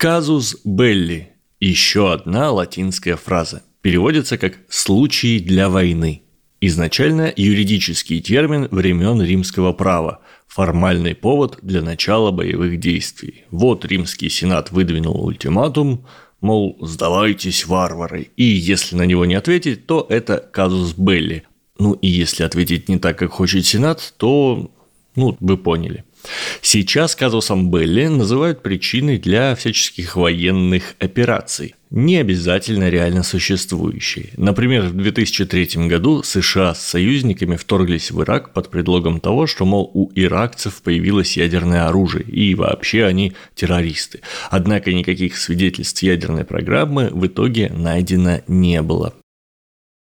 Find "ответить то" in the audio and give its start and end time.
19.34-20.06